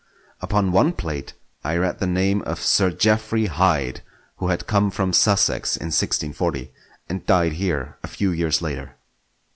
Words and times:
Upon 0.41 0.71
one 0.71 0.93
plate 0.93 1.35
I 1.63 1.77
read 1.77 1.99
the 1.99 2.07
name 2.07 2.41
of 2.41 2.59
Sir 2.59 2.89
Geoffrey 2.89 3.45
Hyde, 3.45 4.01
who 4.37 4.47
had 4.47 4.65
come 4.65 4.89
from 4.89 5.13
Sussex 5.13 5.77
in 5.77 5.89
1640 5.91 6.73
and 7.07 7.23
died 7.27 7.51
here 7.51 7.99
a 8.01 8.07
few 8.07 8.31
years 8.31 8.63
later. 8.63 8.95